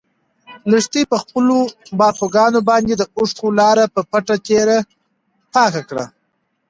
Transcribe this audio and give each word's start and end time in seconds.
لښتې 0.71 1.01
په 1.11 1.17
خپلو 1.23 1.57
باړخوګانو 1.99 2.59
باندې 2.69 2.93
د 2.97 3.03
اوښکو 3.17 3.47
لاره 3.59 3.85
په 3.93 4.01
پټه 4.11 4.35
تېره 4.47 4.77
پاکه 5.53 5.81
کړه. 5.89 6.05